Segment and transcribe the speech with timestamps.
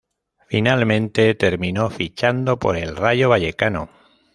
[0.47, 3.91] Finalmente terminó fichando por el Rayo Vallecano.